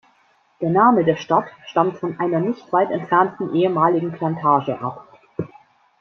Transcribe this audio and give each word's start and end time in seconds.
Der 0.61 0.71
Name 0.71 1.03
der 1.05 1.15
Stadt 1.15 1.45
stammt 1.67 1.99
von 1.99 2.19
einer 2.19 2.39
nicht 2.39 2.73
weit 2.73 2.89
entfernten 2.89 3.53
ehemaligen 3.53 4.11
Plantage 4.13 4.81
ab. 4.81 5.07